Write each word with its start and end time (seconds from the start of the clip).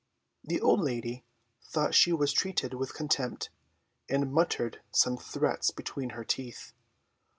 The 0.43 0.59
old 0.59 0.79
lady 0.81 1.25
thought 1.61 1.93
she 1.93 2.11
was 2.11 2.33
treated 2.33 2.73
with 2.73 2.95
contempt, 2.95 3.51
and 4.09 4.33
muttered 4.33 4.81
some 4.89 5.15
threats 5.15 5.69
between 5.69 6.09
her 6.17 6.23
teeth. 6.23 6.73